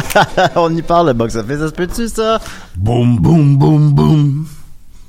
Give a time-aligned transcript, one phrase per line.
[0.56, 2.40] On y parle, le box-office, ça se peut-tu, ça?
[2.76, 4.46] Boum, boum, boum, boum.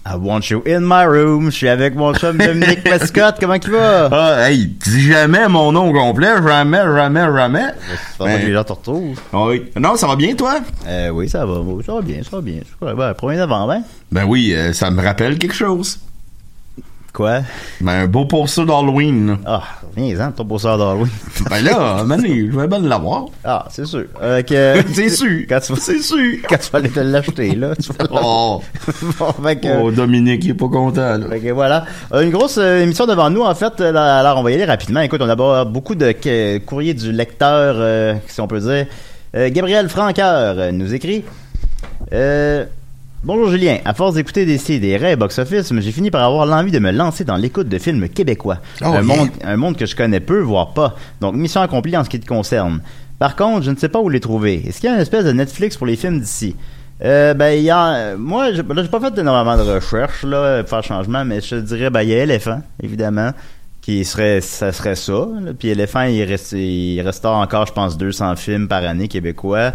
[0.06, 1.46] I want you in my room.
[1.50, 3.38] Je suis avec mon chum Dominique Mascotte.
[3.40, 4.10] Comment tu vas?
[4.12, 6.28] Ah, hey, dis jamais mon nom complet.
[6.46, 7.66] Jamais, jamais, jamais.
[8.20, 9.18] Moi que les gens te retrouvent.
[9.32, 9.72] Oui.
[9.80, 10.56] Non, ça va bien, toi?
[10.86, 11.62] Euh, oui, ça va.
[11.86, 12.60] Ça va bien, ça va bien.
[12.82, 13.84] Ben, 1er novembre, hein?
[14.12, 16.00] Ben oui, euh, ça me rappelle quelque chose.
[17.14, 17.42] Quoi?
[17.80, 19.38] Ben, un beau pourceau d'Halloween.
[19.46, 19.62] Ah,
[19.96, 21.12] viens-en, ton beau-sœur d'Halloween.
[21.50, 23.26] Ben là, Mané, je vais bien l'avoir.
[23.44, 24.06] Ah, c'est sûr.
[24.20, 25.42] Euh, que- C'est sûr.
[25.48, 26.40] Quand tu vas, C'est sûr.
[26.50, 28.62] quand tu vas aller te l'acheter, là, tu vas Oh,
[29.20, 31.28] Bon, fait que- oh, Dominique, il est pas content, là.
[31.30, 31.86] Fait que voilà.
[32.14, 33.80] Euh, Une grosse euh, émission devant nous, en fait.
[33.80, 35.02] Alors, on va y aller rapidement.
[35.02, 36.12] Écoute, on a beaucoup de
[36.66, 38.88] courriers du lecteur, si on peut dire.
[39.52, 41.24] Gabriel Franqueur nous écrit.
[42.12, 42.66] Euh,
[43.26, 46.92] Bonjour Julien, à force d'écouter des CD box-office, j'ai fini par avoir l'envie de me
[46.92, 48.58] lancer dans l'écoute de films québécois.
[48.82, 49.02] Oh, un, yeah.
[49.02, 50.98] monde, un monde que je connais peu, voire pas.
[51.22, 52.82] Donc mission accomplie en ce qui te concerne.
[53.20, 54.62] Par contre, je ne sais pas où les trouver.
[54.68, 56.58] Est-ce qu'il y a une espèce de Netflix pour les films d'ici?
[57.02, 60.84] Euh, ben, il y a, moi, j'ai, pas fait énormément de recherches, là, pour faire
[60.84, 63.32] changement, mais je te dirais, ben, il y a Éléphant, évidemment,
[63.82, 65.54] qui serait, ça serait ça, là.
[65.58, 69.72] Puis Éléphant, il reste, il restaure encore, je pense, 200 films par année québécois.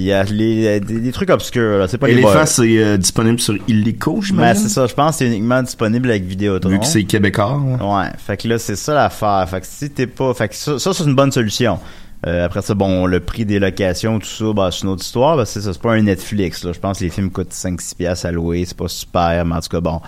[0.00, 1.86] Puis il y a les, des, des trucs obscurs, là.
[1.86, 2.46] C'est pas les Éléphant, boys.
[2.46, 4.62] c'est euh, disponible sur Illico, Ben, j'imagine.
[4.62, 6.70] c'est ça, je pense que c'est uniquement disponible avec Vidéotron.
[6.70, 7.58] Vu que c'est québécois.
[7.58, 7.84] ouais.
[7.86, 9.46] Ouais, fait que là, c'est ça l'affaire.
[9.50, 10.32] Fait que si t'es pas.
[10.32, 11.78] Fait que ça, ça c'est une bonne solution.
[12.26, 15.46] Euh, après ça, bon, le prix des locations, tout ça, bah, c'est une autre histoire.
[15.46, 16.64] c'est ça, c'est pas un Netflix.
[16.64, 16.72] Là.
[16.72, 18.64] Je pense que les films coûtent 5-6 piastres à louer.
[18.66, 20.00] C'est pas super, mais en tout cas, bon.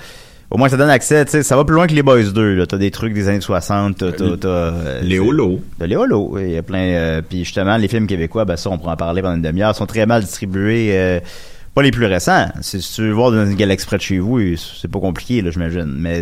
[0.53, 2.55] Au moins, ça donne accès, tu sais, ça va plus loin que les Boys 2,
[2.57, 2.67] là.
[2.67, 5.61] T'as des trucs des années 60, t'as, t'as, t'as, euh, Les holos.
[5.81, 6.29] de Léolo.
[6.33, 6.79] oui, Il y a plein.
[6.83, 9.75] euh, puis justement, les films québécois, ben ça, on pourra en parler pendant une demi-heure,
[9.75, 10.91] sont très mal distribués.
[10.93, 11.21] euh,
[11.75, 12.49] pas les plus récents.
[12.61, 15.51] Si tu veux voir dans une galaxie près de chez vous, c'est pas compliqué, là,
[15.51, 15.95] j'imagine.
[15.97, 16.21] Mais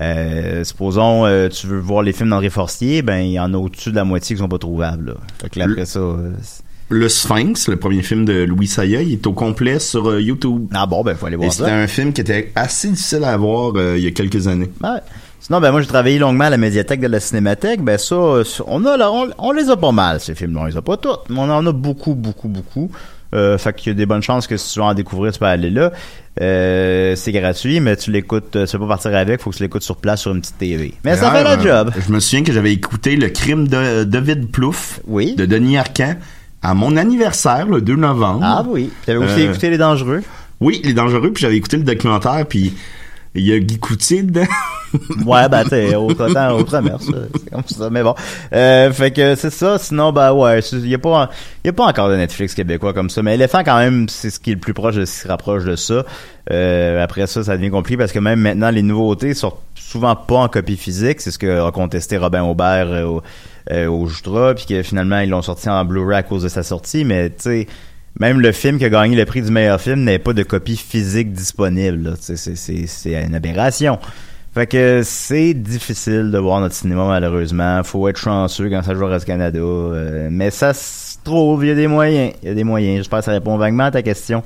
[0.00, 3.56] euh, supposons euh, tu veux voir les films d'André Forcier, ben il y en a
[3.56, 5.06] au-dessus de la moitié qui sont pas trouvables.
[5.08, 5.14] Là.
[5.42, 6.30] Fait que là, après ça, euh,
[6.92, 10.66] Le Sphinx, le premier film de Louis Saya, il est au complet sur euh, YouTube.
[10.74, 11.74] Ah bon, ben faut aller Et voir c'était ça.
[11.76, 14.70] un film qui était assez difficile à voir euh, il y a quelques années.
[14.82, 14.98] Ouais.
[15.38, 17.80] Sinon, ben moi j'ai travaillé longuement à la médiathèque de la Cinémathèque.
[17.82, 20.60] Ben ça, euh, on a, là, on, on les a pas mal ces films-là.
[20.62, 22.90] On les a pas toutes, mais on en a beaucoup, beaucoup, beaucoup.
[23.32, 25.38] Euh, fait qu'il y a des bonnes chances que si tu veux en découvrir, tu
[25.38, 25.92] peux aller là.
[26.40, 29.84] Euh, c'est gratuit, mais tu l'écoutes, tu peux pas partir avec, faut que tu l'écoutes
[29.84, 30.94] sur place sur une petite TV.
[31.04, 31.92] Mais ça fait le job.
[31.96, 35.36] euh, Je me souviens que j'avais écouté Le crime de David Plouffe Oui.
[35.36, 36.16] de Denis Arcand
[36.62, 38.40] à mon anniversaire, le 2 novembre.
[38.42, 38.90] Ah oui.
[39.06, 40.22] T'avais aussi Euh, écouté Les Dangereux?
[40.60, 42.74] Oui, Les Dangereux, puis j'avais écouté le documentaire, puis
[43.34, 44.46] il y a Guy Coutier dedans.
[45.24, 46.96] Ouais, ben t'es autre temps, autre mer.
[47.00, 48.12] C'est comme ça, mais bon.
[48.52, 51.30] Euh, fait que c'est ça, sinon, ben ouais, il y a pas,
[51.64, 54.40] y a pas encore de Netflix québécois comme ça, mais Éléphant quand même, c'est ce
[54.40, 56.04] qui est le plus proche de ce qui se rapproche de ça.
[56.50, 60.38] Euh, après ça, ça devient compliqué parce que même maintenant, les nouveautés sortent souvent pas
[60.38, 63.22] en copie physique, c'est ce que a contesté Robin Aubert euh, au,
[63.70, 66.62] euh, au Justra, puis que finalement, ils l'ont sorti en Blu-ray à cause de sa
[66.62, 67.66] sortie, mais tu sais,
[68.18, 70.76] même le film qui a gagné le prix du meilleur film n'avait pas de copie
[70.76, 72.14] physique disponible.
[72.18, 73.98] C'est, une aberration.
[74.52, 77.82] Fait que c'est difficile de voir notre cinéma malheureusement.
[77.84, 79.58] Faut être chanceux quand ça joue au Canada.
[79.60, 82.32] euh, mais ça se trouve, il y a des moyens.
[82.42, 82.98] Il y a des moyens.
[82.98, 84.42] J'espère que ça répond vaguement à ta question.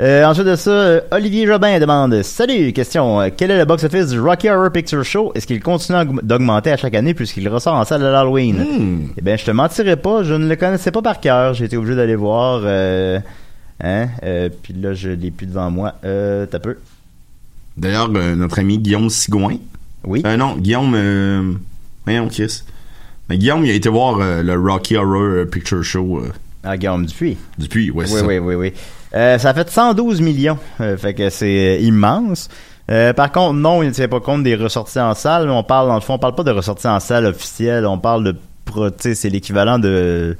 [0.00, 3.20] Euh, ensuite de ça, euh, Olivier Jobin demande Salut, question.
[3.20, 5.32] euh, quel est le box-office du Rocky Horror Picture Show?
[5.34, 8.56] Est-ce qu'il continue à aug- d'augmenter à chaque année puisqu'il ressort en salle de l'Halloween
[8.64, 9.08] Hmm.
[9.18, 11.52] Eh bien, je te mentirais pas, je ne le connaissais pas par cœur.
[11.52, 12.62] J'ai été obligé d'aller voir.
[12.64, 13.20] Euh,
[13.84, 15.92] hein, euh, puis là, je l'ai plus devant moi.
[16.04, 16.78] Euh, t'as peu.
[17.76, 19.56] D'ailleurs, notre ami Guillaume Sigouin.
[20.04, 20.22] Oui.
[20.24, 21.58] Euh, non, Guillaume.
[22.06, 22.62] Voyons, Chris.
[23.28, 26.22] Mais Guillaume, il a été voir le Rocky Horror Picture Show
[26.64, 27.36] Ah, Guillaume Dupuis.
[27.58, 27.90] depuis.
[27.90, 28.24] Ouais, Oui, ça.
[28.26, 28.72] oui, oui, oui.
[29.14, 30.58] Euh, ça fait 112 millions.
[30.80, 32.48] Euh, fait que c'est euh, immense.
[33.14, 35.48] Par contre, non, il ne tient pas compte des ressorties en salle.
[35.48, 37.86] On parle, dans le fond, on parle pas de ressorties en salle officielles.
[37.86, 38.36] On parle de,
[38.98, 40.36] c'est l'équivalent de,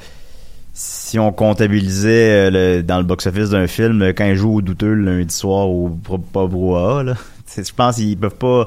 [0.74, 5.68] si on comptabilisait dans le box-office d'un film, quand il joue au douteux lundi soir
[5.68, 5.90] au
[6.32, 6.48] pas
[7.56, 8.66] Je pense qu'ils peuvent pas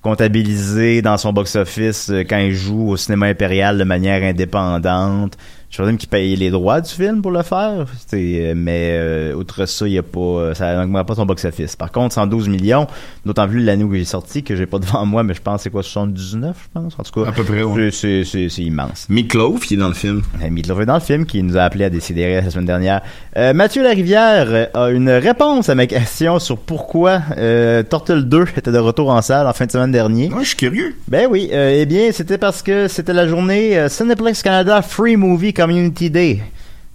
[0.00, 5.36] comptabiliser dans son box-office quand il joue au cinéma impérial de manière indépendante.
[5.70, 9.86] Je présume qu'il paye les droits du film pour le faire, mais euh, outre ça,
[9.86, 11.76] il y a pas, euh, ça n'augmente pas son box-office.
[11.76, 12.86] Par contre, 112 millions,
[13.26, 15.56] d'autant plus l'année où il est sorti, que j'ai pas devant moi, mais je pense
[15.58, 17.28] que c'est quoi, 79, je pense, en tout cas.
[17.28, 17.90] À peu près, ouais.
[17.90, 18.22] C'est-
[18.58, 19.06] immense.
[19.10, 20.22] Meatloaf, qui est dans le film.
[20.42, 23.02] Euh, Meatloaf est dans le film qui nous a appelé à décider la semaine dernière.
[23.36, 28.44] Euh, Mathieu Larivière euh, a une réponse à ma question sur pourquoi euh, Turtle 2
[28.56, 30.28] était de retour en salle en fin de semaine dernier.
[30.32, 30.94] Ouais, je suis curieux.
[31.08, 35.16] Ben oui, euh, eh bien, c'était parce que c'était la journée euh, Cineplex Canada Free
[35.16, 36.40] Movie Community Day.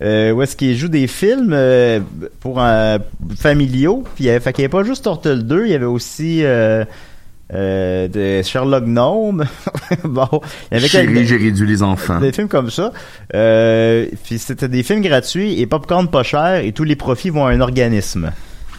[0.01, 1.99] Euh, où est-ce qu'il joue des films euh,
[2.39, 2.97] pour euh,
[3.37, 4.03] familiaux.
[4.15, 8.41] Puis il fait qu'il n'y avait pas juste Turtle 2, il y avait aussi de
[8.41, 9.45] Sherlock Gnome.
[10.05, 10.27] bon,
[10.71, 12.19] il y avait Chérie, j'ai réduit les enfants.
[12.19, 12.93] des films comme ça.
[13.29, 17.51] Puis c'était des films gratuits et popcorn pas cher et tous les profits vont à
[17.51, 18.31] un organisme.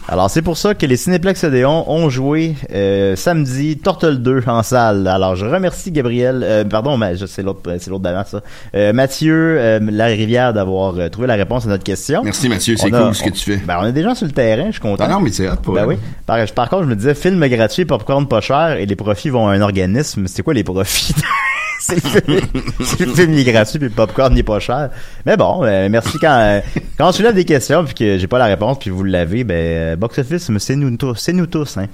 [0.07, 4.61] Alors c'est pour ça que les Cinéplex Odéon ont joué euh, samedi Turtle 2 en
[4.61, 5.07] salle.
[5.07, 8.41] Alors je remercie Gabriel, euh, pardon, mais c'est l'autre, c'est l'autre d'avant ça.
[8.75, 12.21] Euh, Mathieu euh, Larivière d'avoir euh, trouvé la réponse à notre question.
[12.23, 13.57] Merci Mathieu, c'est cool ce que tu fais.
[13.57, 15.05] Ben, on des gens sur le terrain, je suis content.
[15.07, 15.95] Ah non, mais c'est hot, pour Ben oui.
[16.27, 19.47] Par, par contre, je me disais, film gratuit, popcorn pas cher, et les profits vont
[19.47, 20.27] à un organisme.
[20.27, 21.15] C'est quoi les profits?
[21.79, 24.89] c'est le film, il est gratuit, puis le popcorn n'est pas cher.
[25.25, 26.59] Mais bon, euh, merci quand, euh,
[26.97, 29.55] quand je soulève des questions, puis que j'ai pas la réponse, puis vous l'avez, ben,
[29.55, 31.87] euh, box office, mais c'est nous tous, c'est nous tous, hein.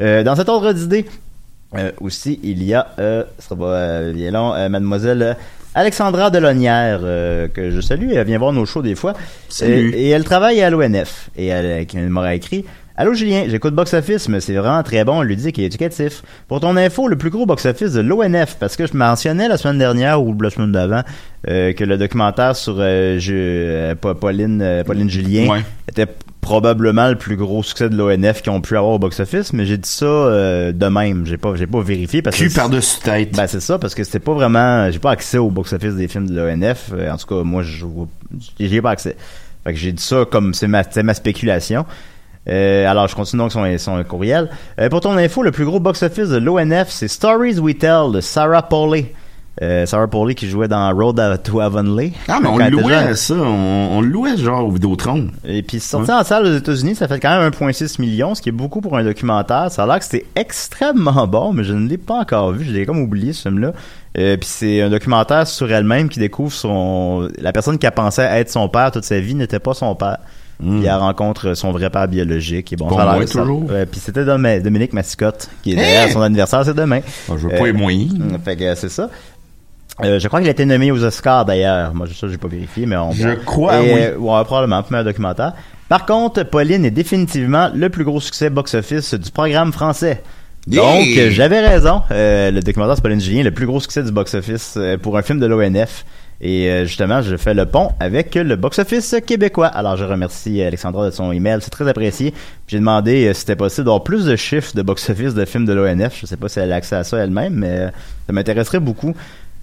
[0.00, 1.06] Euh, dans cet ordre d'idée,
[1.76, 5.36] euh, aussi, il y a, ce sera pas bien long, mademoiselle
[5.76, 9.14] Alexandra Delonnière, euh, que je salue, elle vient voir nos shows des fois.
[9.48, 9.92] Salut.
[9.94, 11.30] Et elle travaille à l'ONF.
[11.36, 12.64] Et elle, m'aura écrit
[12.96, 16.22] Allô Julien, j'écoute Box Office, mais c'est vraiment très bon, ludique et éducatif.
[16.46, 19.56] Pour ton info, le plus gros box office de l'ONF, parce que je mentionnais la
[19.56, 21.02] semaine dernière ou la semaine d'avant
[21.48, 25.62] euh, que le documentaire sur euh, je- euh, Pa- Pauline, euh, Pauline Julien Ouais.
[25.88, 26.06] était
[26.40, 29.66] probablement le plus gros succès de l'ONF qu'ils ont pu avoir au box office, mais
[29.66, 33.00] j'ai dit ça euh, de même, j'ai pas j'ai pas vérifié parce Cul que par-dessus
[33.00, 33.34] tête.
[33.36, 36.06] ben c'est ça parce que c'était pas vraiment j'ai pas accès au box office des
[36.06, 37.86] films de l'ONF Euh, en tout cas moi je
[38.60, 39.16] j'ai pas accès
[39.64, 41.86] fait que j'ai dit ça comme c'est ma c'est ma spéculation
[42.48, 45.80] Euh, alors je continue donc son, son courriel Euh, pour ton info le plus gros
[45.80, 49.14] box office de l'ONF c'est Stories We Tell de Sarah Pauley
[49.62, 53.34] Euh, Sarah Pauley qui jouait dans Road to Avonlea ah, mais on louait ça.
[53.34, 55.28] On, on louait genre au Vidéotron.
[55.46, 58.48] et puis sorti en salle aux États-Unis, ça fait quand même 1.6 million, ce qui
[58.48, 59.70] est beaucoup pour un documentaire.
[59.70, 62.64] Ça a l'air que c'était extrêmement bon, mais je ne l'ai pas encore vu.
[62.64, 63.72] Je l'ai comme oublié ce film-là.
[64.18, 68.22] Euh, puis c'est un documentaire sur elle-même qui découvre son la personne qui a pensé
[68.22, 70.18] être son père toute sa vie n'était pas son père.
[70.64, 72.72] Puis elle rencontre son vrai père biologique.
[72.72, 73.64] Et bon, l'air moi, toujours.
[73.90, 77.00] Puis c'était Dom- Dominique Mascotte qui est d'ailleurs son anniversaire, c'est demain.
[77.28, 78.14] Ah, je veux Euh, pas les moyens.
[78.14, 79.10] Mm, Fait que c'est ça.
[80.02, 81.94] Euh, je crois qu'il a été nommé aux Oscars d'ailleurs.
[81.94, 83.12] Moi, ça, j'ai pas vérifié, mais on.
[83.12, 84.00] Je crois, Et, oui.
[84.02, 85.52] euh, ouais, probablement, pour un documentaire.
[85.88, 90.22] Par contre, Pauline est définitivement le plus gros succès box-office du programme français.
[90.66, 91.30] Donc, Yeah!
[91.30, 92.00] j'avais raison.
[92.10, 95.38] Euh, le documentaire, c'est Pauline Julien, le plus gros succès du box-office pour un film
[95.38, 96.04] de l'ONF.
[96.40, 99.68] Et euh, justement, je fais le pont avec le box-office québécois.
[99.68, 102.34] Alors, je remercie Alexandra de son email, c'est très apprécié.
[102.66, 105.72] J'ai demandé euh, si c'était possible d'avoir plus de chiffres de box-office de films de
[105.72, 106.18] l'ONF.
[106.20, 107.88] Je sais pas si elle a accès à ça elle-même, mais euh,
[108.26, 109.14] ça m'intéresserait beaucoup.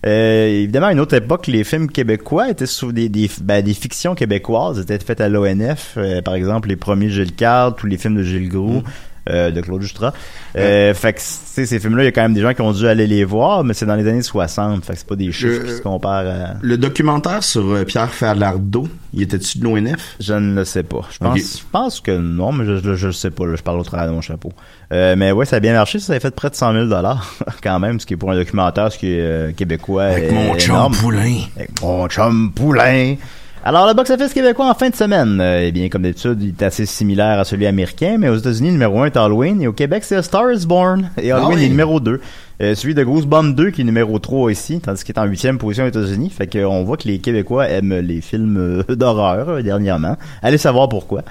[0.06, 3.74] Euh, évidemment, à une autre époque, les films québécois étaient sous des, des, ben, des
[3.74, 5.94] fictions québécoises étaient faites à l'ONF.
[5.98, 8.84] Euh, par exemple, les premiers Gilles Card, tous les films de Gilles Groux,
[9.30, 10.14] euh, de Claude Justra.
[10.58, 12.62] Euh, Fait que, tu sais, ces films-là, il y a quand même des gens qui
[12.62, 14.84] ont dû aller les voir, mais c'est dans les années 60.
[14.86, 16.54] Fait que c'est pas des chiffres qui se comparent à...
[16.62, 20.16] Le documentaire sur euh, Pierre Falardeau, il était-tu de l'ONF?
[20.20, 21.02] Je ne le sais pas.
[21.12, 21.42] Je pense, Ok.
[21.44, 23.46] je pense que non, mais je, je, je le sais pas.
[23.46, 23.56] là.
[23.56, 24.52] je parle au travers de mon chapeau.
[24.94, 26.00] Euh, mais ouais, ça a bien marché.
[26.00, 27.02] Ça a fait près de 100 000
[27.64, 30.04] quand même, ce qui est pour un documentaire, ce qui est euh, québécois.
[30.04, 30.92] Avec est mon chum.
[30.96, 31.38] Poulain.
[31.56, 33.16] Avec mon chum Poulain.
[33.64, 36.64] Alors, le box-office québécois en fin de semaine, euh, eh bien, comme d'habitude, il est
[36.64, 39.74] assez similaire à celui américain, mais aux États-Unis, le numéro 1 est Halloween, et au
[39.74, 41.66] Québec, c'est Star is Born, et Halloween Ah oui.
[41.66, 42.20] est numéro 2.
[42.64, 45.60] Euh, celui de Goosebumps 2 qui est numéro 3 ici, tandis qu'il est en huitième
[45.60, 46.32] position aux États-Unis.
[46.36, 50.16] Fait qu'on voit que les Québécois aiment les films euh, d'horreur euh, dernièrement.
[50.42, 51.22] Allez savoir pourquoi.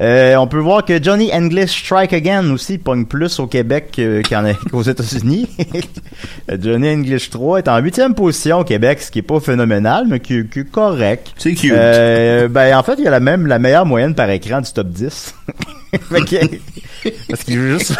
[0.00, 4.52] Euh, on peut voir que Johnny English Strike Again aussi pogne plus au Québec qu'en-
[4.70, 5.48] qu'aux États-Unis.
[6.60, 10.18] Johnny English 3 est en huitième position au Québec, ce qui est pas phénoménal, mais
[10.20, 11.32] qui, qui est correct.
[11.38, 11.72] C'est cute.
[11.72, 14.72] Euh, ben en fait, il y a la même la meilleure moyenne par écran du
[14.72, 15.34] top 10.
[16.10, 17.94] Fait que- parce qu'il joue juste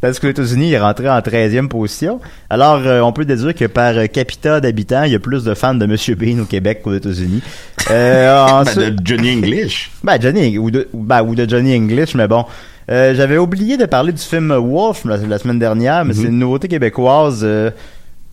[0.00, 2.20] parce qu'aux États-Unis, il est rentré en 13e position.
[2.50, 5.54] Alors, euh, on peut déduire que par euh, capita d'habitants, il y a plus de
[5.54, 7.42] fans de Monsieur Bean au Québec qu'aux États-Unis.
[7.90, 9.90] Euh, Ben, de Johnny English.
[10.04, 12.44] ben, Johnny, ou de, ou- ben, ou de Johnny English, mais bon.
[12.90, 16.38] Euh, J'avais oublié de parler du film Wolf la, la semaine dernière, mais c'est une
[16.38, 17.46] nouveauté québécoise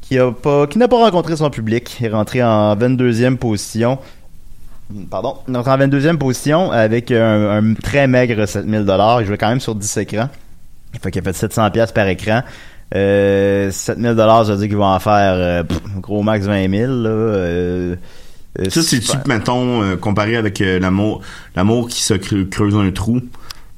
[0.02, 1.98] qui pas, n'a pas rencontré son public.
[2.00, 3.98] Il est rentré en 22e position.
[5.10, 5.38] Pardon.
[5.48, 9.22] Il est rentré en 22e position avec un, un très maigre 7000 dollars.
[9.22, 10.30] Il jouait quand même sur 10 écrans.
[11.02, 12.42] Fait qu'il a fait 700 pièces par écran.
[12.96, 16.70] Euh, 7000 dollars, ça veut dire qu'ils vont en faire euh, pff, gros max 20
[16.70, 16.92] 000.
[16.92, 17.96] Là, euh,
[18.60, 19.28] euh, Ça, c'est-tu, super.
[19.28, 21.22] mettons, euh, comparé avec euh, l'amour,
[21.56, 23.22] l'amour qui se creu- creuse un trou?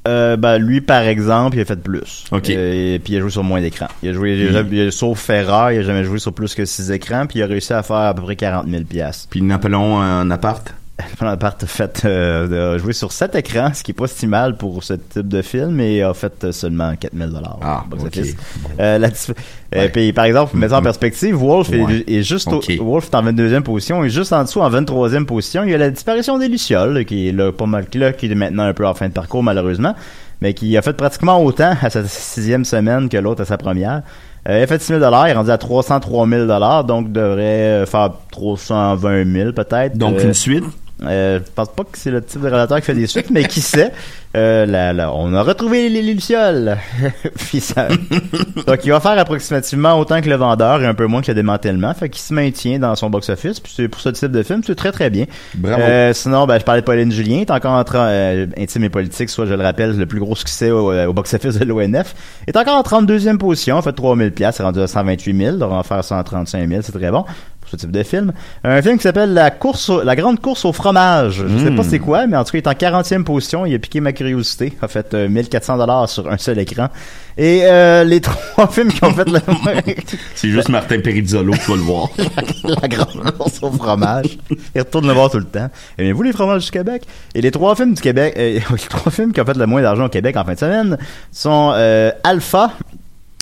[0.06, 2.24] Euh, ben, lui, par exemple, il a fait plus.
[2.32, 2.48] Ok.
[2.50, 3.88] Euh, et puis il a joué sur moins d'écrans.
[4.02, 6.32] Il a joué, il a jamais- il a- sauf Ferrari, il a jamais joué sur
[6.32, 8.84] plus que 6 écrans, puis il a réussi à faire à peu près 40 000
[8.84, 9.26] piastres.
[9.30, 10.72] Puis Napoléon en appart?
[11.20, 14.56] Bonaparte a fait, euh, a joué sur 7 écrans, ce qui est pas si mal
[14.56, 17.30] pour ce type de film, et a fait euh, seulement 4 000
[17.62, 18.08] Ah, box ok.
[18.08, 18.36] office.
[18.80, 19.88] Euh, la euh, Ouais.
[19.90, 22.04] puis, par exemple, mets ça en perspective, Wolf est- Ouais.
[22.06, 25.62] est, juste au, Wolf est en 22e position, et juste en dessous, en 23e position,
[25.64, 28.34] il y a la disparition des Lucioles, qui est là, pas mal, là, qui est
[28.34, 29.94] maintenant un peu en fin de parcours, malheureusement,
[30.40, 34.02] mais qui a fait pratiquement autant à sa sixième semaine que l'autre à sa première.
[34.48, 36.46] Euh, il a fait 6 000 il est rendu à 303 000
[36.84, 39.98] donc devrait euh, faire 320 000 peut-être.
[39.98, 40.64] Donc, Euh, une suite?
[41.04, 43.44] Euh, je pense pas que c'est le type de relateur qui fait des suites, mais
[43.44, 43.92] qui sait?
[44.36, 46.76] Euh, là, là, on a retrouvé les, les lucioles.
[47.36, 47.88] Puis ça...
[47.88, 51.34] Donc, il va faire approximativement autant que le vendeur et un peu moins que le
[51.34, 51.94] démantèlement.
[51.94, 53.60] Fait qu'il se maintient dans son box-office.
[53.60, 55.26] Puis c'est pour ce type de film, c'est très très bien.
[55.54, 55.80] Bravo.
[55.80, 57.36] Euh, sinon, ben, je parlais de Pauline Julien.
[57.36, 60.20] Il est encore en train, euh, intime et politique, soit je le rappelle, le plus
[60.20, 62.14] gros succès au, au box-office de l'ONF.
[62.46, 63.80] Il est encore en 32e position.
[63.82, 65.54] Fait, 3000 pièces, rendu à 128 000.
[65.54, 66.82] Il devrait en faire 135 000.
[66.82, 67.24] C'est très bon
[67.68, 68.32] pour ce type de film.
[68.64, 71.44] Un film qui s'appelle La course, au- la grande course au fromage.
[71.46, 73.66] Je sais pas c'est quoi, mais en tout cas, il est en 40e position.
[73.66, 74.72] Il a piqué ma curiosité.
[74.82, 76.88] A fait euh, 1400 dollars sur un seul écran.
[77.36, 79.38] Et euh, les trois films qui ont fait le
[80.34, 82.08] C'est juste Martin Perizzolo qui va le voir.
[82.64, 84.38] la grande course au fromage.
[84.74, 85.68] Il retourne le voir tout le temps.
[85.98, 87.02] Aimez-vous les fromages du Québec?
[87.34, 89.82] Et les trois films du Québec, euh, les trois films qui ont fait le moins
[89.82, 90.98] d'argent au Québec en fin de semaine
[91.30, 92.72] sont euh, Alpha,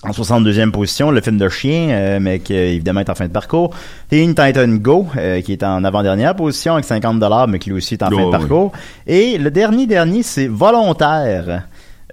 [0.08, 3.26] en 62e position, le film de chien, euh, mais qui euh, évidemment est en fin
[3.26, 3.74] de parcours.
[4.08, 7.94] Teen Titan Go, euh, qui est en avant-dernière position avec 50 mais qui lui aussi
[7.94, 8.30] est en fin Oh, de oui.
[8.30, 8.72] parcours.
[9.06, 11.62] Et le dernier dernier, c'est Volontaire.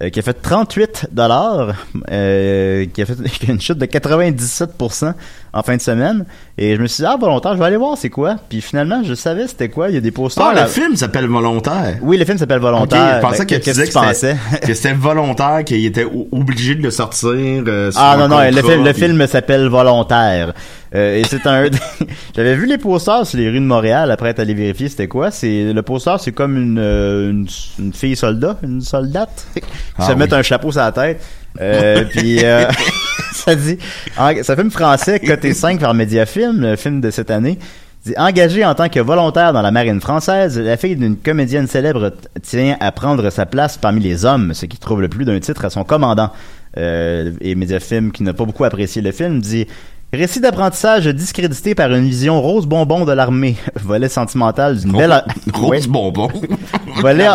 [0.02, 1.72] euh, qui a fait 38 dollars,
[2.10, 3.14] euh, qui a fait
[3.48, 5.14] une chute de 97%
[5.54, 6.24] en fin de semaine.
[6.58, 8.36] Et je me suis dit, ah, volontaire, je vais aller voir c'est quoi.
[8.48, 9.88] Puis finalement, je savais c'était quoi.
[9.88, 10.44] Il y a des posters.
[10.44, 11.96] Ah, le film s'appelle Volontaire.
[12.02, 13.16] Oui, le film s'appelle Volontaire.
[13.16, 14.36] je pensais Ben, que tu que tu pensais?
[14.52, 17.30] c'était, que c'était volontaire, qu'il était obligé de le sortir.
[17.30, 20.52] euh, sur Ah non, non, le film, le film s'appelle Volontaire.
[20.94, 21.66] Euh, et c'est un...
[22.36, 25.30] J'avais vu les posters sur les rues de Montréal, après être allé vérifier c'était quoi.
[25.30, 27.46] C'est Le poster, c'est comme une, euh, une,
[27.80, 29.60] une fille soldat, une soldate, qui
[29.98, 31.20] Ah se met un chapeau sur la tête.
[31.60, 32.66] Euh, puis euh,
[33.32, 33.78] ça dit...
[34.16, 37.58] un film français, côté 5 par Mediafilm, le film de cette année.
[38.04, 42.12] Dit, engagée en tant que volontaire dans la marine française, la fille d'une comédienne célèbre
[42.42, 45.64] tient à prendre sa place parmi les hommes, ce qui trouve le plus d'un titre
[45.64, 46.30] à son commandant.
[46.76, 49.66] Euh, et Mediafilm, qui n'a pas beaucoup apprécié le film, dit
[50.14, 53.56] Récit d'apprentissage discrédité par une vision rose bonbon de l'armée.
[53.74, 55.24] Volet sentimental d'une belle...
[55.54, 55.80] Rose Ouais.
[55.88, 56.28] bonbon.
[57.00, 57.26] Volet,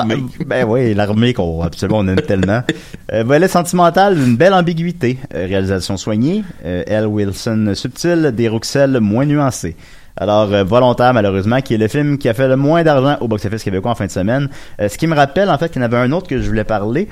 [0.46, 2.62] ben oui, l'armée qu'on absolument on aime tellement.
[3.12, 5.18] Euh, volet sentimental d'une belle ambiguïté.
[5.34, 6.44] Euh, réalisation soignée.
[6.64, 7.06] Euh, L.
[7.08, 9.76] Wilson subtil, des Rouxel moins nuancés.
[10.16, 13.28] Alors, euh, Volontaire, malheureusement, qui est le film qui a fait le moins d'argent au
[13.28, 14.50] box-office québécois en fin de semaine.
[14.82, 16.48] Euh, ce qui me rappelle, en fait, qu'il y en avait un autre que je
[16.48, 17.08] voulais parler.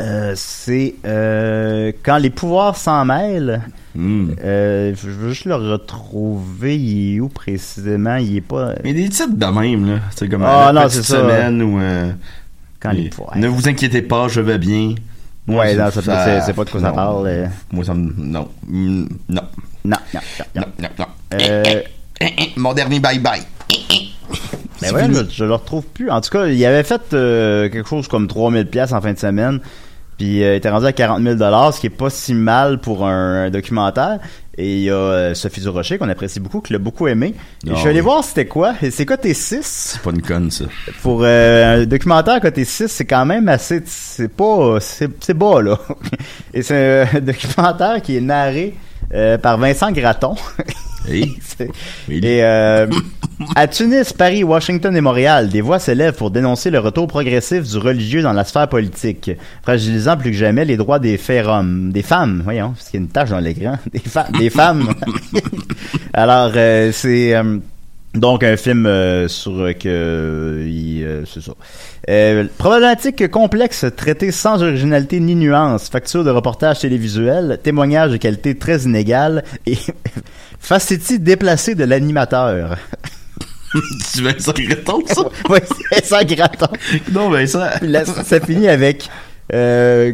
[0.00, 3.60] Euh, c'est euh, quand les pouvoirs s'en mêlent.
[3.94, 4.30] Hmm.
[4.42, 6.76] Euh, je veux juste le retrouver.
[6.78, 8.16] Il est où précisément?
[8.16, 8.74] Il est pas.
[8.84, 9.98] Mais des titres de même, là.
[10.14, 11.80] C'est comme Ah, non, c'est semaine ou...
[11.80, 12.10] euh,
[12.80, 13.36] Quand les pouvoirs.
[13.36, 14.94] Ne vous inquiétez pas, je vais bien.
[15.48, 17.48] Ouais, Moi, non, ça- c'est- c'est pas de quoi ça parle.
[17.72, 18.12] Moi, ça me...
[18.16, 18.48] Non.
[18.66, 19.42] Hmm, Non.
[19.84, 20.62] Non, non, non, non.
[20.62, 21.06] Non, non, non.
[21.40, 21.82] Euh,
[22.56, 23.42] Mon dernier bye-bye.
[24.82, 26.10] Ben ouais, je, je le retrouve plus.
[26.10, 29.18] En tout cas, il avait fait euh, quelque chose comme 3000 pièces en fin de
[29.18, 29.60] semaine.
[30.20, 31.38] Puis euh, il était rendu à 40 000
[31.72, 34.18] ce qui est pas si mal pour un, un documentaire.
[34.58, 37.34] Et il y a euh, Sophie Durocher, qu'on apprécie beaucoup, qui l'a beaucoup aimé.
[37.66, 38.04] Et Ah je suis allé oui.
[38.04, 38.74] voir c'était quoi.
[38.82, 40.66] Et c'est quoi tes 6 C'est pas une conne, ça.
[41.00, 43.80] Pour euh, un documentaire côté 6, c'est quand même assez...
[43.86, 44.78] C'est pas...
[44.80, 45.78] C'est c'est bas, là.
[46.52, 48.74] Et c'est un documentaire qui est narré
[49.14, 50.34] euh, par Vincent Gratton.
[51.08, 51.38] Oui.
[52.10, 52.86] Et euh,
[53.56, 57.78] à Tunis, Paris, Washington et Montréal, des voix s'élèvent pour dénoncer le retour progressif du
[57.78, 59.30] religieux dans la sphère politique,
[59.62, 63.04] fragilisant plus que jamais les droits des femmes, des femmes, voyons, parce qu'il y a
[63.04, 64.88] une tache dans l'écran, des, fa- des femmes.
[66.12, 67.58] Alors, euh, c'est euh,
[68.14, 71.52] donc un film euh, sur euh, que euh, il, euh, c'est ça.
[72.08, 78.56] Euh, problématique complexe, traitée sans originalité ni nuance, facture de reportage télévisuel, témoignage de qualité
[78.56, 79.78] très inégale et
[80.58, 82.76] facétie déplacée de l'animateur.
[84.12, 85.22] tu veux ça Gratton, ça?
[85.48, 85.58] oui,
[85.92, 86.68] c'est ça, Gratton.
[87.12, 87.74] Non, ben ça...
[88.24, 89.08] Ça finit avec
[89.52, 90.12] euh,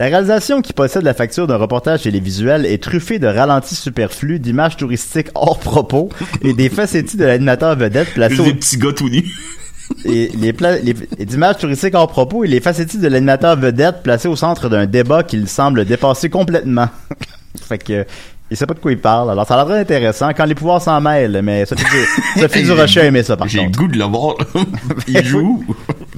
[0.00, 4.76] la réalisation qui possède la facture d'un reportage télévisuel est truffée de ralentis superflus, d'images
[4.76, 6.08] touristiques hors propos
[6.42, 9.24] et des facéties de l'animateur vedette au des petits gars tout nus.
[10.04, 14.36] et les, les, d'images touristiques hors propos et les facéties de l'animateur vedette placés au
[14.36, 16.88] centre d'un débat qu'il semble dépasser complètement.
[17.60, 18.06] fait que
[18.50, 19.30] il sait pas de quoi il parle.
[19.30, 22.62] Alors ça a l'air très intéressant quand les pouvoirs s'en mêlent, mais Sophie, Du- Sophie
[22.62, 23.78] Durocher a aimé ça par J'ai le contre.
[23.80, 24.34] goût de le voir.
[25.08, 25.64] Il joue.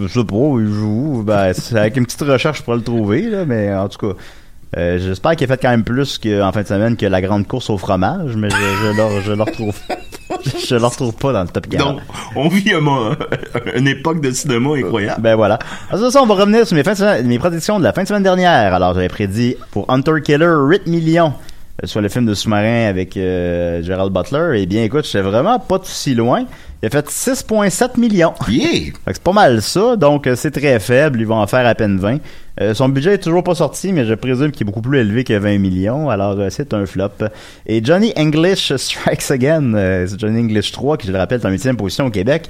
[0.01, 1.23] Je sais pas, il joue.
[1.27, 4.15] Ben, c'est- avec une petite recherche, je pourrais le trouver, là, mais en tout cas.
[4.79, 7.47] euh, J'espère qu'il a fait quand même plus qu'en fin de semaine que la grande
[7.47, 9.75] course au fromage, mais je, je, le, je le retrouve.
[10.69, 11.97] je le retrouve pas dans le top 40.
[11.97, 12.01] Donc,
[12.37, 13.11] on vit un mo-
[13.77, 15.21] une époque de cinéma incroyable.
[15.21, 15.59] Ben voilà.
[15.91, 17.93] Alors, de façon, on va revenir sur mes, fins de semaine- mes prédictions de la
[17.93, 18.73] fin de semaine dernière.
[18.73, 21.35] Alors, j'avais prédit pour Hunter Killer 8 millions,
[21.83, 24.61] euh, soit le film de sous-marin avec euh, Gerald Butler.
[24.63, 26.45] Eh bien, écoute, j'étais vraiment pas tout si loin.
[26.83, 28.33] Il a fait 6,7 millions.
[28.49, 28.63] Yeah!
[28.71, 31.67] Fait que c'est pas mal ça, donc euh, c'est très faible, ils vont en faire
[31.67, 32.19] à peine 20.
[32.61, 35.25] Euh, son budget est toujours pas sorti, mais je présume qu'il est beaucoup plus élevé
[35.25, 37.11] que 20 millions, alors euh, c'est un flop.
[37.67, 41.47] Et Johnny English Strikes Again, euh, c'est Johnny English 3, qui je le rappelle est
[41.47, 42.49] en 8 position au Québec.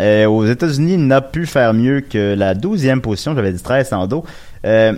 [0.00, 3.92] Euh, aux États-Unis, il n'a pu faire mieux que la 12e position, j'avais dit 13
[3.92, 4.24] en dos.
[4.64, 4.92] Euh,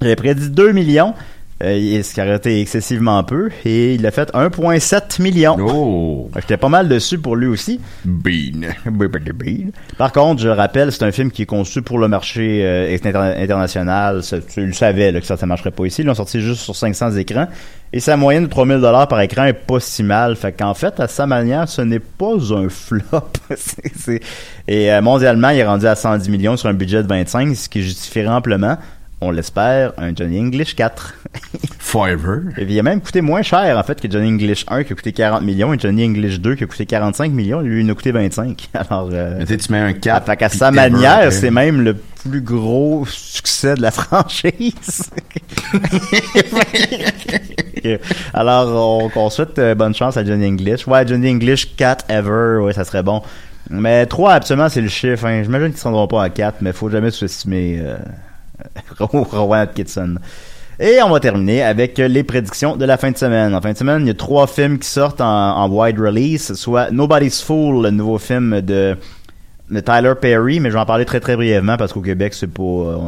[0.00, 1.14] J'avais prédit 2 millions,
[1.62, 5.56] euh, qui aurait été excessivement peu, et il a fait 1,7 million.
[5.60, 6.30] Oh!
[6.36, 7.80] J'étais pas mal dessus pour lui aussi.
[8.04, 8.70] Bean.
[9.98, 12.94] Par contre, je le rappelle, c'est un film qui est conçu pour le marché euh,
[12.94, 14.22] inter- international.
[14.22, 16.02] Ça, tu le savais là, que ça ne marcherait pas ici.
[16.02, 17.46] Ils l'ont sorti juste sur 500 écrans.
[17.92, 20.34] Et sa moyenne de 3000 dollars par écran est pas si mal.
[20.34, 23.30] Fait qu'en fait, à sa manière, ce n'est pas un flop.
[24.66, 27.68] Et euh, mondialement, il est rendu à 110 millions sur un budget de 25, ce
[27.68, 28.78] qui justifie amplement,
[29.24, 31.14] on l'espère, un Johnny English 4.
[31.78, 32.40] Forever.
[32.56, 34.96] Et il a même coûté moins cher, en fait, que Johnny English 1 qui a
[34.96, 37.60] coûté 40 millions et Johnny English 2 qui a coûté 45 millions.
[37.60, 38.68] Lui, il en a coûté 25.
[38.74, 40.26] Alors, euh, Mais tu mets un ah, cap.
[40.26, 41.30] fait qu'à sa manière, après.
[41.30, 45.10] c'est même le plus gros succès de la franchise.
[48.32, 50.86] Alors, on, on souhaite euh, bonne chance à Johnny English.
[50.86, 53.22] Ouais, Johnny English 4 ever, ouais, ça serait bon.
[53.70, 55.26] Mais 3, absolument, c'est le chiffre.
[55.26, 55.42] Hein.
[55.42, 57.96] J'imagine qu'ils ne rendront pas à 4, mais faut jamais sous-estimer euh,
[58.98, 60.16] Rowan Atkinson.
[60.80, 63.54] Et on va terminer avec euh, les prédictions de la fin de semaine.
[63.54, 66.90] En fin de semaine, il y a trois films qui sortent en, wide release, soit
[66.90, 68.96] Nobody's Fool, le nouveau film de,
[69.70, 72.62] Tyler Perry, mais je vais en parler très très brièvement parce qu'au Québec, c'est pas...
[72.62, 72.98] euh,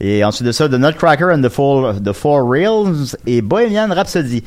[0.00, 4.44] et ensuite de ça, The Nutcracker and the, Four, the Four Rails et Bohemian Rhapsody.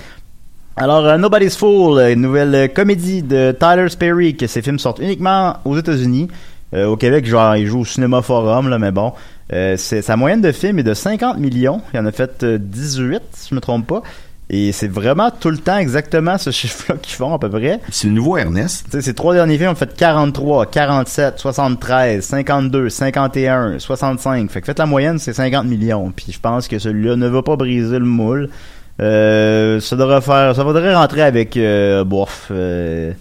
[0.80, 4.78] Alors, euh, Nobody's Fool, euh, une nouvelle euh, comédie de Tyler Perry, que ces films
[4.78, 6.28] sortent uniquement aux États-Unis.
[6.74, 9.14] Euh, au Québec, genre, il joue au Cinéma Forum, là, mais bon.
[9.54, 11.82] Euh, c'est, sa moyenne de film est de 50 millions.
[11.94, 14.04] Il en a fait euh, 18, si je me trompe pas.
[14.50, 17.80] Et c'est vraiment tout le temps exactement ce chiffre-là qu'ils font, à peu près.
[17.90, 18.86] C'est le nouveau Ernest.
[18.86, 24.50] Tu sais, ces trois derniers films ont fait 43, 47, 73, 52, 51, 65.
[24.52, 26.12] Fait que faites la moyenne, c'est 50 millions.
[26.16, 28.50] Puis je pense que celui-là ne va pas briser le moule.
[29.00, 33.12] Euh, ça devrait faire, ça devrait rentrer avec, euh, bof, euh,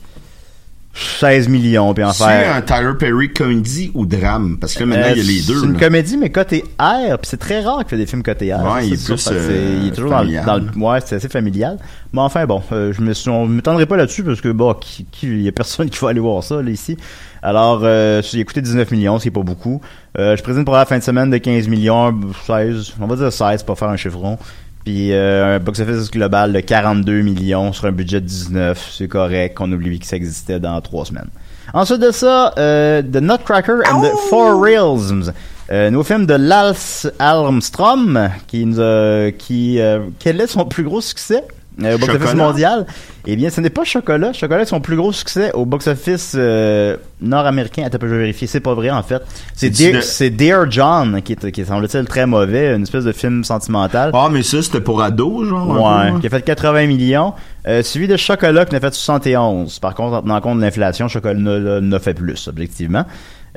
[0.97, 2.57] 16 millions, puis en C'est faire.
[2.57, 4.57] un Tyler Perry comédie ou drame?
[4.59, 5.61] Parce que là, maintenant, Euh, il y a les deux.
[5.61, 5.79] C'est une là.
[5.79, 8.65] comédie, mais côté R, puis c'est très rare qu'il fait des films côté R.
[8.65, 10.99] Ouais, il est C'est plus, sûr, c'est- euh, il est toujours dans, dans le, ouais,
[11.05, 11.79] c'est assez familial.
[12.13, 15.05] Mais enfin, bon, euh, je me suis, on m'étendrai pas là-dessus parce que, bon, qui,
[15.13, 16.97] qui, il y a personne qui va aller voir ça, là, ici.
[17.43, 19.81] Alors, euh, j'ai coûté 19 millions, c'est pas beaucoup.
[20.19, 22.13] Euh, je présente pour la fin de semaine de 15 millions,
[22.47, 24.39] 16, on va dire 16 pour faire un chiffron.
[24.87, 29.57] Puis euh, un box-office global de 42 millions sur un budget de 19, c'est correct,
[29.59, 31.27] on oublie que ça existait dans trois semaines.
[31.75, 35.33] Ensuite de ça, euh, The Nutcracker and the Four Realms.
[35.73, 40.85] Euh, nouveau film de Lals Armstrong, qui nous a, qui, euh, quel est son plus
[40.85, 41.43] gros succès?
[41.79, 42.87] Au box-office mondial?
[43.27, 44.33] Eh bien, ce n'est pas Chocolat.
[44.33, 47.83] Chocolat est son plus gros succès au box-office euh, nord-américain.
[47.85, 48.47] Attends, je vais vérifier.
[48.47, 49.21] C'est pas vrai, en fait.
[49.55, 52.75] C'est Dear, de- c'est Dear John, qui est, qui est, semble-t-il, très mauvais.
[52.75, 54.11] Une espèce de film sentimental.
[54.15, 55.69] Ah, mais ça, c'était pour ado, genre.
[55.69, 57.35] Ouais, peu, qui a fait 80 millions.
[57.69, 59.79] Euh, suivi de Chocolat qui en a fait 71.
[59.81, 63.05] Par contre, en tenant compte de l'inflation, Chocolat ne fait plus, objectivement.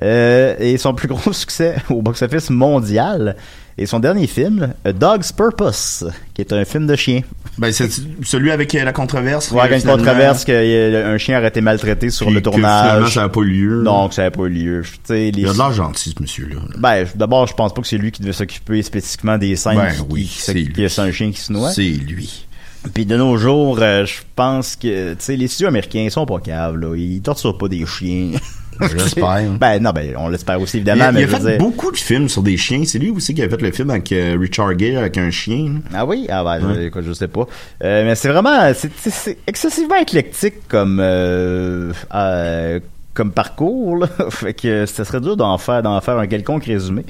[0.01, 3.35] Euh, et son plus gros succès au box-office mondial
[3.77, 7.21] et son dernier film, A Dog's Purpose, qui est un film de chien.
[7.59, 7.89] Ben, c'est
[8.23, 9.51] celui avec euh, la controverse.
[9.51, 12.49] Ouais, que il y a une controverse qu'un chien aurait été maltraité sur le que
[12.51, 13.13] Finalement, tournage.
[13.13, 13.83] ça n'a pas eu lieu.
[13.83, 14.83] Donc, ça n'a pas eu lieu.
[15.09, 16.55] Les- Il a de l'air gentil, ce monsieur-là.
[16.77, 19.91] Ben, d'abord, je pense pas que c'est lui qui devait s'occuper spécifiquement des scènes Ben
[19.93, 20.89] qui, oui, c'est lui.
[20.89, 21.71] c'est un chien qui se noie.
[21.71, 22.45] C'est lui.
[22.93, 26.25] Puis de nos jours, euh, je pense que tu sais les studios américains ils sont
[26.25, 28.31] pas caves là, ils torturent pas des chiens.
[28.97, 29.49] J'espère.
[29.59, 31.49] ben non, ben on l'espère aussi Il évidemment, a, mais il a je veux fait
[31.51, 32.83] dire- beaucoup de films sur des chiens.
[32.85, 35.75] C'est lui aussi qui a fait le film avec euh, Richard Gere avec un chien.
[35.93, 36.85] Ah oui, ah ben Ouais.
[36.85, 37.45] écoute, je sais pas.
[37.83, 42.79] Euh, mais c'est vraiment c'est excessivement éclectique comme euh, euh,
[43.13, 44.07] comme parcours là.
[44.29, 47.03] fait que ça serait dur d'en faire d'en faire un quelconque résumé.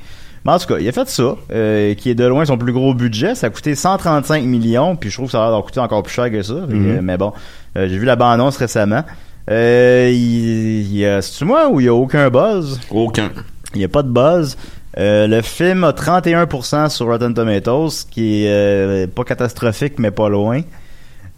[0.45, 2.71] Mais en tout cas, il a fait ça, euh, qui est de loin son plus
[2.71, 3.35] gros budget.
[3.35, 6.01] Ça a coûté 135 millions, puis je trouve que ça a l'air d'en coûter encore
[6.01, 6.53] plus cher que ça.
[6.53, 6.69] Mhm.
[6.71, 7.33] euh, mais bon,
[7.77, 9.03] euh, j'ai vu la bande-annonce récemment.
[9.49, 12.79] Euh, il, y a, c'est moi ou il y a aucun buzz?
[12.91, 13.31] Aucun.
[13.73, 14.57] Il n'y a pas de buzz.
[14.97, 20.11] Euh, le film a 31% sur Rotten Tomatoes, ce qui est euh, pas catastrophique, mais
[20.11, 20.61] pas loin.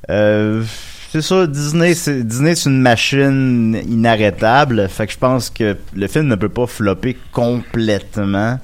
[0.09, 0.63] Euh,
[1.11, 4.87] c'est ça, Disney, c'est, Disney, c'est une machine inarrêtable.
[4.87, 8.57] Fait que je pense que le film ne peut pas flopper complètement.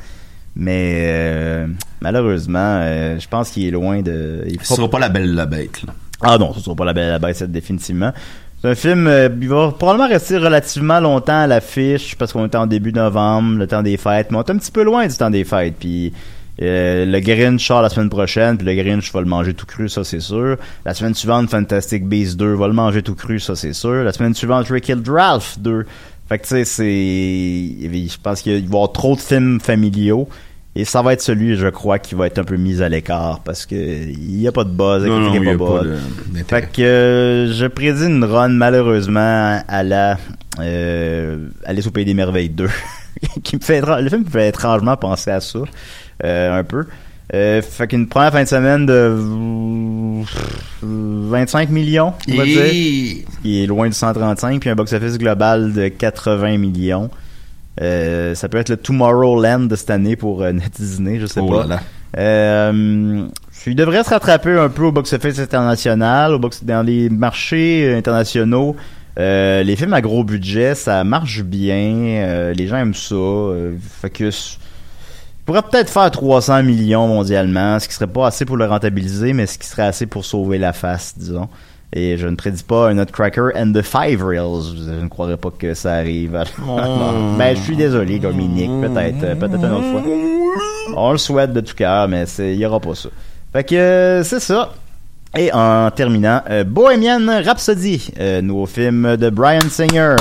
[0.55, 1.67] Mais euh,
[2.01, 4.43] malheureusement, euh, je pense qu'il est loin de.
[4.47, 5.83] Il Ce sera pas la belle la bête.
[5.83, 5.93] Là.
[6.21, 8.11] ah non, ce sera pas la belle la bête, c'est définitivement.
[8.59, 12.55] C'est un film, euh, il va probablement rester relativement longtemps à l'affiche parce qu'on est
[12.55, 15.15] en début novembre, le temps des fêtes, mais on est un petit peu loin du
[15.15, 15.75] temps des fêtes.
[15.79, 16.11] Puis
[16.63, 19.89] euh, le Grinch sort la semaine prochaine, puis le Grinch va le manger tout cru,
[19.89, 20.57] ça c'est sûr.
[20.85, 24.03] La semaine suivante, Fantastic Beasts 2 va le manger tout cru, ça c'est sûr.
[24.03, 25.85] La semaine suivante, Rick Killed Ralph 2.
[26.27, 30.27] Fait que tu sais, c'est, je pense qu'il va y avoir trop de films familiaux.
[30.79, 33.39] Et ça va être celui, je crois, qui va être un peu mis à l'écart
[33.43, 35.97] parce que il y a pas de buzz, Non, non, y a pas de-.
[36.47, 40.19] Fait que euh, je prédis une run malheureusement à la
[40.59, 42.69] euh, Alice au pays des merveilles 2
[43.43, 45.59] qui me fait le film me fait étrangement penser à ça
[46.23, 46.85] euh, un peu.
[47.33, 49.17] Euh, fait qu'une première fin de semaine de
[50.83, 55.87] 25 millions, on va dire, qui est loin du 135, puis un box-office global de
[55.87, 57.09] 80 millions.
[57.81, 61.47] Euh, ça peut être le Tomorrowland de cette année pour euh, Disney, je sais Oh
[61.47, 61.61] pas.
[61.61, 61.79] là là.
[62.17, 63.27] Euh,
[63.65, 67.97] il devrait se rattraper un peu au box-office international, au box dans les marchés euh,
[67.97, 68.75] internationaux.
[69.17, 72.53] Les films à gros budget, ça marche bien.
[72.55, 73.15] les gens aiment ça.
[74.01, 78.57] fait que il pourrait peut-être faire 300 millions mondialement, ce qui serait pas assez pour
[78.57, 81.47] le rentabiliser, mais ce qui serait assez pour sauver la face, disons.
[81.99, 84.75] Et je ne prédis pas un Nutcracker and the Five Reels.
[84.85, 86.31] Je ne croirais pas que ça arrive.
[87.39, 88.69] ben, je suis désolé, Dominique.
[88.81, 90.03] Peut-être, euh, peut-être une autre fois.
[90.95, 93.09] On le souhaite de tout cœur, mais il y aura pas ça.
[93.51, 94.73] Fait que euh, c'est ça.
[95.35, 100.15] Et en terminant, euh, Bohemian Rhapsody, euh, nouveau film de Brian Singer,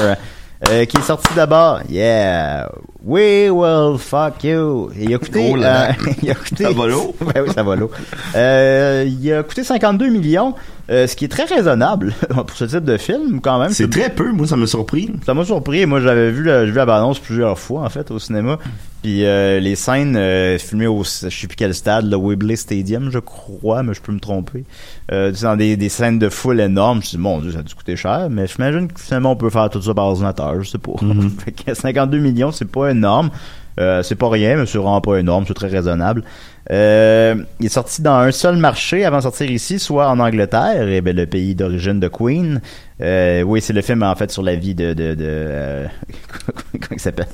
[0.69, 1.81] euh, qui est sorti d'abord.
[1.88, 2.69] Yeah,
[3.05, 4.90] we will fuck you.
[4.99, 5.88] Il a coûté, Oh là là.
[5.90, 6.64] euh, il a coûté.
[6.64, 7.14] Ça va l'eau?
[7.21, 7.90] ben oui, ça va l'eau.
[8.35, 10.55] Euh, il a coûté 52 millions,
[10.90, 13.71] euh, ce qui est très raisonnable pour ce type de film quand même.
[13.71, 15.11] C'est très peu, moi, ça m'a surpris.
[15.25, 15.85] Ça m'a surpris.
[15.87, 18.59] Moi, j'avais vu la, vu la bande-annonce plusieurs fois, en fait, au cinéma.
[19.07, 23.09] Puis euh, les scènes euh, filmées au, je sais plus quel stade, le Wembley Stadium,
[23.09, 24.64] je crois, mais je peux me tromper.
[25.12, 26.97] Euh, dans des, des scènes de foule énormes.
[26.97, 28.27] Je me suis dit, mon Dieu, ça a dû coûter cher.
[28.33, 30.95] Mais j'imagine que finalement, on peut faire tout ça par ordinateur, je sais pas.
[31.45, 33.31] fait que 52 millions, c'est pas énorme.
[33.79, 36.25] Euh, c'est pas rien, mais c'est vraiment pas énorme, c'est très raisonnable.
[36.73, 40.89] Euh, il est sorti dans un seul marché avant de sortir ici, soit en Angleterre,
[40.89, 42.61] et ben, le pays d'origine de Queen.
[43.03, 45.87] Euh, oui, c'est le film en fait sur la vie de de, de euh,
[46.73, 47.27] comment il s'appelle?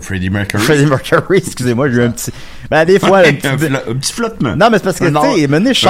[0.00, 0.62] Freddie Mercury.
[0.62, 1.36] Freddie Mercury.
[1.36, 2.32] Excusez-moi, j'ai eu un petit.
[2.70, 4.56] Ben des fois, un petit- flo- un petit flottement.
[4.56, 5.80] Non, mais c'est parce que tu sais, mener, je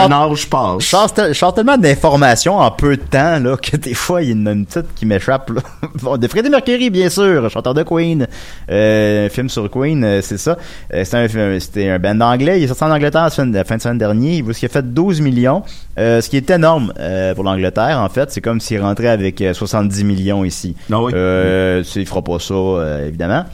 [1.34, 4.52] chante tellement d'informations en peu de temps là que des fois il y en a
[4.52, 5.50] une petite qui m'échappe.
[6.02, 8.26] Bon, de Freddie Mercury, bien sûr, chanteur de Queen,
[8.70, 10.56] euh, un film sur Queen, c'est ça.
[10.90, 12.49] C'était un c'était un band anglais.
[12.58, 14.42] Il est sorti en Angleterre la, semaine- la fin de semaine dernière.
[14.44, 15.62] Il a fait 12 millions,
[15.98, 17.98] euh, ce qui est énorme euh, pour l'Angleterre.
[18.00, 20.74] En fait, c'est comme s'il rentrait avec euh, 70 millions ici.
[20.92, 21.12] Ah oui.
[21.14, 23.44] Euh, il fera pas ça, euh, évidemment.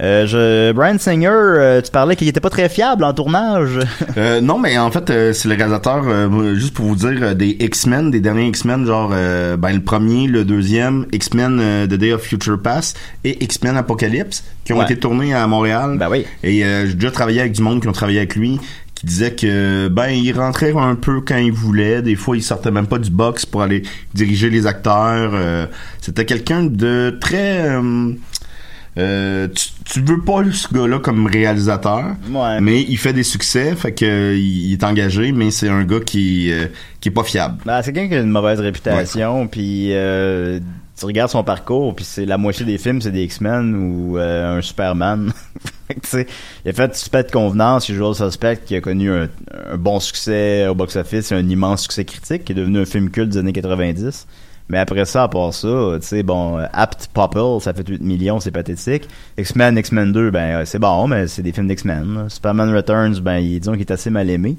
[0.00, 3.78] Euh, je, Brian Singer, euh, tu parlais qu'il était pas très fiable en tournage.
[4.18, 7.34] Euh, non, mais en fait, euh, c'est le réalisateur, euh, juste pour vous dire, euh,
[7.34, 12.12] des X-Men, des derniers X-Men, genre euh, ben, le premier, le deuxième, X-Men The Day
[12.12, 14.84] of Future Past et X-Men Apocalypse, qui ont Ouais.
[14.84, 15.96] été tournés à Montréal.
[15.98, 16.26] Ben oui.
[16.42, 18.60] Et euh, j'ai déjà travaillé avec du monde qui ont travaillé avec lui,
[18.94, 22.02] qui disait que ben il rentrait un peu quand il voulait.
[22.02, 23.82] Des fois, il sortait même pas du box pour aller
[24.14, 25.32] diriger les acteurs.
[25.34, 25.66] Euh,
[26.02, 27.70] C'était quelqu'un de très...
[28.98, 32.60] euh, tu, tu veux pas ce gars-là comme réalisateur, Ouais.
[32.60, 36.00] mais il fait des succès, fait que il il est engagé, mais c'est un gars
[36.00, 36.66] qui euh,
[37.00, 37.58] qui est pas fiable.
[37.64, 40.60] Ben, c'est quelqu'un qui a une mauvaise réputation, puis euh,
[40.98, 44.58] tu regardes son parcours, puis c'est la moitié des films, c'est des X-Men ou euh,
[44.58, 45.32] un Superman.
[45.88, 46.26] Fait que, tu sais,
[46.64, 49.28] il a fait Suspect de convenance, il joue au Suspect, qui a connu un,
[49.72, 53.30] un bon succès au box-office, un immense succès critique, qui est devenu un film culte
[53.30, 54.26] des années 90.
[54.72, 55.68] Mais après ça, à part ça,
[56.00, 59.06] tu sais, bon, euh, Apt Popple, ça fait 8 millions, c'est pathétique.
[59.38, 62.24] X-Men, X-Men 2, ben, euh, c'est bon, mais c'est des films d'X-Men.
[62.28, 64.56] Superman Returns, ben, il- disons qu'il est assez mal aimé.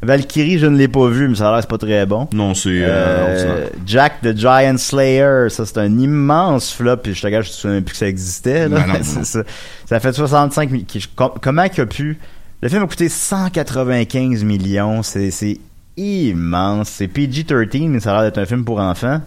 [0.00, 2.28] Valkyrie, je ne l'ai pas vu, mais ça a l'air c'est pas très bon.
[2.32, 3.66] Non, c'est euh, Euh.
[3.84, 7.54] Jack the Giant Slayer, ça c'est un immense flop, puis je te gage, je me
[7.54, 8.68] souviens plus que ça existait.
[8.68, 8.78] Là.
[8.86, 9.02] Non, non.
[9.24, 9.42] Ça.
[9.86, 10.86] ça fait 65 millions.
[11.16, 12.16] Comment qu'il a pu...
[12.62, 15.58] Le film a coûté 195 millions, c'est
[15.96, 16.88] immense.
[16.90, 19.20] C'est PG-13, mais ça a l'air d'être un film pour enfants,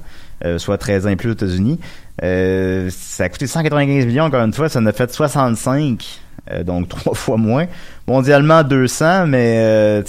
[0.57, 1.79] soit 13 ans et plus aux États-Unis.
[2.23, 6.19] Euh, ça a coûté 195 millions, encore une fois, ça en a fait 65,
[6.51, 7.67] euh, donc trois fois moins.
[8.07, 10.03] Mondialement 200, mais euh,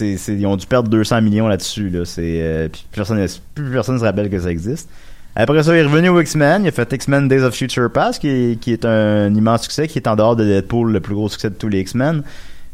[0.00, 1.92] ils ont dû perdre 200 millions là-dessus.
[1.94, 3.26] Euh, plus personne,
[3.72, 4.88] personne se rappelle que ça existe.
[5.34, 6.64] Après ça, il est revenu au X-Men.
[6.64, 10.08] Il a fait X-Men Days of Future Past, qui est, un immense succès, qui est
[10.08, 12.22] en dehors de Deadpool, le plus gros succès de tous les X-Men.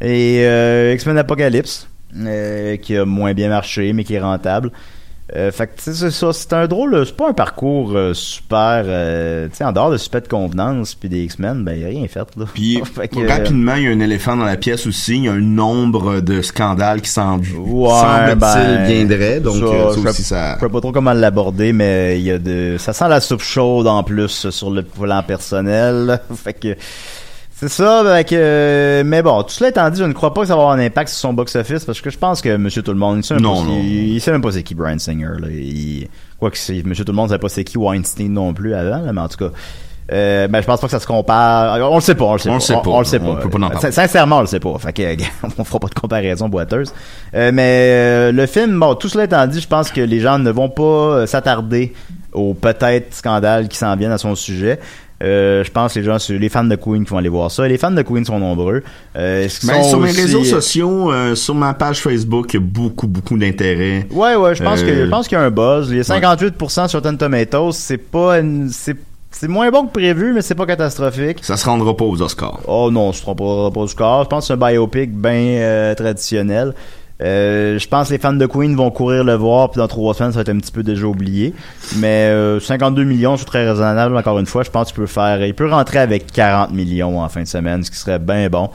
[0.01, 4.71] Et euh, X-Men Apocalypse, euh, qui a moins bien marché, mais qui est rentable.
[5.35, 6.33] Euh, fait que, tu sais, c'est ça.
[6.33, 9.97] C'est un drôle, c'est pas un parcours euh, super, euh, tu sais, en dehors de
[9.97, 12.45] super de convenance puis des X-Men, ben, il a rien fait, là.
[12.53, 15.17] Puis Fait que, rapidement, il y a un éléphant dans la pièce aussi.
[15.17, 19.41] Il y a un nombre de scandales qui s'en Ouais, semble-t-il ben, viendraient.
[19.41, 20.57] Donc ça, euh, ça je aussi, ça.
[20.57, 23.43] Je sais pas trop comment l'aborder, mais il y a de, ça sent la soupe
[23.43, 26.21] chaude en plus sur le plan personnel.
[26.35, 26.77] fait que,
[27.69, 30.57] c'est ça, euh, mais bon, tout cela étant dit, je ne crois pas que ça
[30.57, 32.99] va avoir un impact sur son box-office parce que je pense que Monsieur Tout le
[32.99, 33.79] Monde, il sait Non, non.
[33.81, 35.49] Il, il sait même pas c'est qui Brian Singer, là.
[35.49, 36.09] Il,
[36.41, 39.05] quoi que c'est, Monsieur Tout le Monde savait pas c'est qui Weinstein non plus avant,
[39.05, 39.51] là, mais en tout cas,
[40.13, 41.79] euh, ben, je pense pas que ça se compare.
[41.91, 42.57] On le sait pas, on le sait On pas.
[42.59, 43.41] le sait pas, On, le sait on pas.
[43.43, 43.81] peut pas en parler.
[43.81, 44.77] Sin- Sincèrement, on le sait pas.
[44.79, 45.03] Fait que,
[45.59, 46.93] on fera pas de comparaison boiteuse.
[47.35, 50.39] Euh, mais euh, le film, bon, tout cela étant dit, je pense que les gens
[50.41, 51.95] ne vont pas euh, s'attarder
[52.33, 54.79] aux peut-être scandales qui s'en viennent à son sujet.
[55.23, 57.69] Euh, je pense que les gens, les fans de Queen qui vont aller voir ça.
[57.69, 58.83] Les fans de Queen sont nombreux.
[59.17, 62.63] Euh, Ben, sont sur mes aussi- réseaux sociaux, euh, sur ma page Facebook, il y
[62.63, 64.07] a beaucoup, beaucoup d'intérêt.
[64.11, 65.91] Ouais, ouais, je pense que je pense qu'il y a un buzz.
[65.91, 68.97] Il y a 58% sur Rotten Tomatoes, c'est pas une- c'est
[69.35, 71.39] c'est moins bon que prévu, mais c'est pas catastrophique.
[71.43, 72.61] Ça se rendra pas aux Oscars.
[72.67, 74.25] Oh non, ce sera pas, pas du score.
[74.25, 76.75] Je pense que c'est un biopic bien traditionnel.
[77.21, 80.15] Euh, je pense que les fans de Queen vont courir le voir, puis dans trois
[80.15, 81.55] semaines, ça va être un petit peu déjà oublié.
[81.97, 84.63] Mais euh, 52 millions, c'est très raisonnable, encore une fois.
[84.63, 85.45] Je pense qu'il peut faire...
[85.45, 88.71] Il peut rentrer avec 40 millions en fin de semaine, ce qui serait bien bon.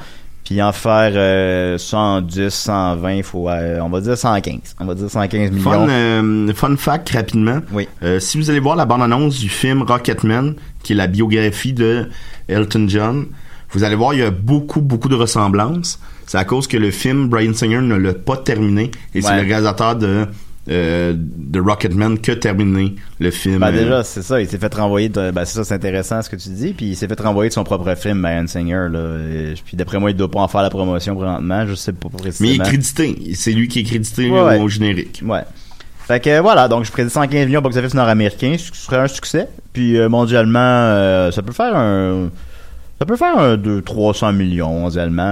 [0.48, 4.78] Puis en faire euh, 110, 120, faut, euh, on va dire 115.
[4.80, 5.62] On va dire 115 millions.
[5.62, 7.60] Fun, euh, fun fact rapidement.
[7.74, 7.90] Oui.
[8.02, 12.08] Euh, si vous allez voir la bande-annonce du film Rocketman, qui est la biographie de
[12.48, 13.26] Elton John,
[13.72, 16.00] vous allez voir il y a beaucoup beaucoup de ressemblances.
[16.28, 19.48] C'est à cause que le film Brian Singer ne l'a pas terminé et c'est le
[19.48, 20.26] réalisateur de
[20.70, 23.60] euh, de Rocketman qui a terminé le film.
[23.60, 26.22] Ben Euh, déjà, c'est ça, il s'est fait renvoyer de, ben c'est ça, c'est intéressant
[26.22, 28.88] ce que tu dis, puis il s'est fait renvoyer de son propre film, Brian Singer,
[28.92, 31.94] là, et- puis d'après moi, il doit pas en faire la promotion présentement, je sais
[31.94, 32.52] pas mais précisément.
[32.52, 33.32] il est crédité.
[33.36, 34.60] C'est lui qui est crédité Ouais, au, ouais.
[34.60, 35.22] au générique.
[35.26, 35.44] Ouais.
[36.06, 39.48] Fait que voilà, donc je prédis 115 millions au box-office nord-américain, ce serait un succès,
[39.72, 42.30] puis euh, mondialement, euh, ça peut faire un...
[43.00, 44.88] Ça peut faire un 2 300 millions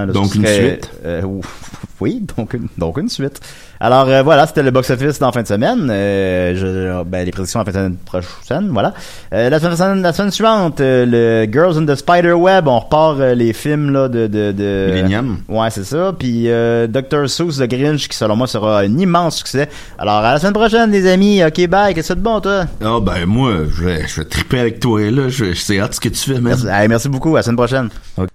[0.06, 0.90] là, ce Donc une serait- suite?
[1.04, 1.40] euh, ou-
[2.00, 3.40] oui, donc une, donc une suite.
[3.80, 5.88] Alors euh, voilà, c'était le box-office dans la fin de semaine.
[5.90, 8.94] Euh, je, ben, les prédictions en fin de semaine prochaine, voilà.
[9.34, 13.20] Euh, la, semaine, la semaine suivante, euh, le Girls in the Spider Web, on repart
[13.20, 15.38] euh, les films là de de, de Millennium.
[15.48, 16.14] Ouais, c'est ça.
[16.18, 19.68] Puis euh, Dr Seuss The Grinch, qui selon moi sera un immense succès.
[19.98, 21.44] Alors à la semaine prochaine, les amis.
[21.44, 21.94] Ok, bye.
[21.94, 22.64] Qu'est-ce que c'est de bon, toi?
[22.82, 25.28] Ah ben moi, je vais, je vais triper avec toi là.
[25.28, 26.40] Je, je sais hâte ce que tu fais.
[26.40, 27.34] Merci, Hey, merci beaucoup.
[27.36, 27.88] À la semaine prochaine.
[28.16, 28.28] Ok.